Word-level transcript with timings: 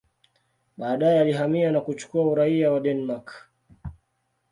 Baadaye 0.77 1.19
alihamia 1.19 1.71
na 1.71 1.81
kuchukua 1.81 2.25
uraia 2.25 2.71
wa 2.71 2.79
Denmark. 2.79 3.49